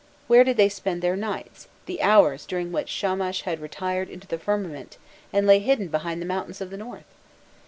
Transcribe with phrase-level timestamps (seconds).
[0.25, 4.39] Where did they spend their nights, the hours during which Shamash had retired into the
[4.39, 4.97] firmament,
[5.31, 7.05] and lay hidden behind the mountains of the north?